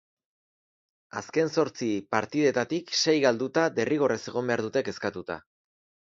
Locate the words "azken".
1.19-1.51